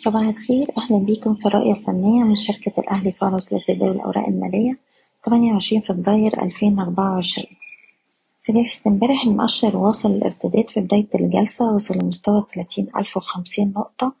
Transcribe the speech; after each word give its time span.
صباح 0.00 0.22
الخير. 0.22 0.66
أهلا 0.78 0.98
بيكم 0.98 1.34
في 1.34 1.46
الرؤية 1.46 1.72
الفنية 1.72 2.22
من 2.24 2.34
شركة 2.34 2.72
الأهلي 2.80 3.12
فارس 3.12 3.52
لتداول 3.52 3.90
الأوراق 3.96 4.28
المالية 4.28 4.78
28 5.26 5.80
فبراير 5.80 6.42
2024 6.42 7.46
في 8.42 8.52
جلسة 8.52 8.82
امبارح 8.90 9.24
المؤشر 9.24 9.76
واصل 9.76 10.10
الارتداد 10.10 10.70
في 10.70 10.80
بداية 10.80 11.08
الجلسة 11.14 11.74
وصل 11.74 11.98
لمستوى 11.98 12.44
30050 12.54 13.72
نقطة 13.76 14.12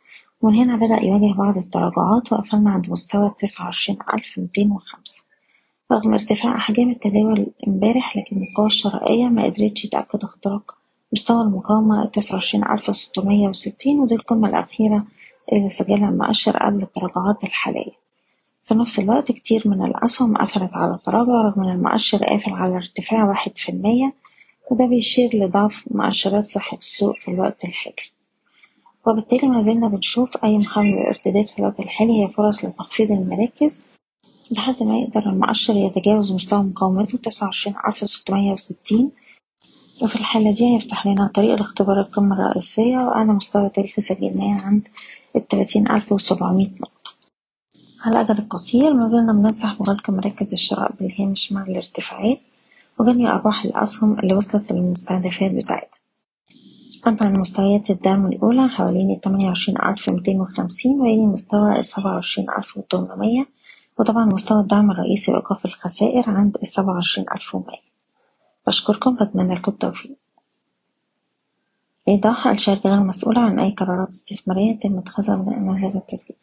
ومن 0.42 0.58
هنا 0.58 0.76
بدأ 0.76 1.04
يواجه 1.04 1.34
بعض 1.38 1.56
التراجعات 1.56 2.32
وقفلنا 2.32 2.70
عند 2.70 2.90
مستوى 2.90 3.30
29205 3.38 5.22
رغم 5.92 6.14
ارتفاع 6.14 6.56
أحجام 6.56 6.90
التداول 6.90 7.46
امبارح 7.68 8.16
لكن 8.16 8.42
القوى 8.42 8.66
الشرائية 8.66 9.24
ما 9.24 9.44
قدرتش 9.44 9.82
تأكد 9.82 10.24
اختراق 10.24 10.78
مستوى 11.12 11.42
المقاومة 11.42 12.04
29660 12.04 14.00
ودي 14.00 14.14
القمة 14.14 14.48
الأخيرة 14.48 15.04
سجلها 15.68 16.08
المؤشر 16.08 16.56
قبل 16.56 16.82
التراجعات 16.82 17.44
الحالية. 17.44 17.92
في 18.64 18.74
نفس 18.74 18.98
الوقت 18.98 19.32
كتير 19.32 19.62
من 19.68 19.84
الأسهم 19.86 20.36
قفلت 20.36 20.70
على 20.72 20.98
تراجع 21.04 21.32
رغم 21.32 21.62
إن 21.64 21.70
المؤشر 21.70 22.24
قافل 22.24 22.52
على 22.52 22.76
ارتفاع 22.76 23.24
واحد 23.28 23.52
في 23.58 23.68
المية 23.68 24.12
وده 24.70 24.86
بيشير 24.86 25.30
لضعف 25.36 25.84
مؤشرات 25.90 26.44
صحة 26.44 26.76
السوق 26.76 27.16
في 27.16 27.30
الوقت 27.30 27.64
الحالي. 27.64 28.10
وبالتالي 29.06 29.48
ما 29.48 29.60
زلنا 29.60 29.88
بنشوف 29.88 30.44
أي 30.44 30.58
محاولة 30.58 30.90
للارتداد 30.90 31.48
في 31.48 31.58
الوقت 31.58 31.80
الحالي 31.80 32.22
هي 32.22 32.28
فرص 32.28 32.64
لتخفيض 32.64 33.12
المراكز 33.12 33.84
لحد 34.50 34.82
ما 34.82 34.98
يقدر 34.98 35.30
المؤشر 35.30 35.76
يتجاوز 35.76 36.34
مستوى 36.34 36.62
مقاومته 36.62 37.18
تسعة 37.18 37.46
وعشرين 37.46 37.76
ألف 37.88 37.98
ستمية 37.98 38.52
وستين 38.52 39.10
وفي 40.02 40.16
الحالة 40.16 40.52
دي 40.54 40.74
هيفتح 40.76 41.06
لنا 41.06 41.26
طريق 41.34 41.54
لاختبار 41.54 42.00
القمة 42.00 42.34
الرئيسية 42.34 42.96
وأعلى 42.96 43.32
مستوى 43.32 43.68
تاريخي 43.68 44.00
سجلناه 44.00 44.60
عند 44.60 44.88
التلاتين 45.36 45.90
ألف 45.90 46.12
وسبعمية 46.12 46.70
نقطة. 46.80 47.10
على 48.04 48.20
الأجل 48.20 48.38
القصير 48.38 48.94
ما 48.94 49.08
زلنا 49.08 49.32
بننصح 49.32 49.74
بغلق 49.78 50.10
مراكز 50.10 50.52
الشراء 50.52 50.92
بالهامش 51.00 51.52
مع 51.52 51.62
الارتفاعات 51.62 52.40
وجني 52.98 53.28
أرباح 53.30 53.64
الأسهم 53.64 54.18
اللي 54.18 54.34
وصلت 54.34 54.72
للمستهدفات 54.72 55.50
بتاعتها. 55.50 56.00
طبعا 57.04 57.28
مستويات 57.38 57.90
الدعم 57.90 58.26
الأولى 58.26 58.68
حوالين 58.68 59.10
التمانية 59.10 59.46
وعشرين 59.46 59.78
ألف 59.84 60.08
ميتين 60.10 60.40
وخمسين 60.40 61.00
ويلي 61.00 61.26
مستوى 61.26 61.78
السبعة 61.78 62.14
وعشرين 62.14 62.46
ألف 62.58 62.76
وتمنمية 62.76 63.46
وطبعا 63.98 64.24
مستوى 64.24 64.60
الدعم 64.60 64.90
الرئيسي 64.90 65.32
وإيقاف 65.32 65.64
الخسائر 65.66 66.30
عند 66.30 66.56
السبعة 66.62 66.94
وعشرين 66.94 67.26
ألف 67.36 67.54
ومية. 67.54 67.89
بشكركم 68.70 69.16
بتمنى 69.16 69.54
لكم 69.54 69.72
التوفيق. 69.72 70.16
إيضاح 72.08 72.46
الشركة 72.46 72.90
غير 72.90 73.00
مسؤولة 73.00 73.40
عن 73.40 73.58
أي 73.60 73.70
قرارات 73.70 74.08
استثمارية 74.08 74.70
يتم 74.70 74.98
اتخاذها 74.98 75.34
على 75.34 75.86
هذا 75.86 75.98
التسجيل. 75.98 76.36